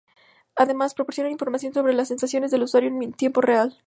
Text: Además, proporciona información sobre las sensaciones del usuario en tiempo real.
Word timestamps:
Además, 0.55 0.95
proporciona 0.95 1.29
información 1.29 1.75
sobre 1.75 1.93
las 1.93 2.07
sensaciones 2.07 2.49
del 2.49 2.63
usuario 2.63 2.89
en 2.89 3.13
tiempo 3.13 3.39
real. 3.41 3.77